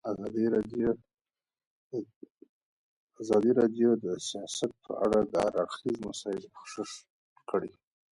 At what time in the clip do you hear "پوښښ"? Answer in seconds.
6.55-6.89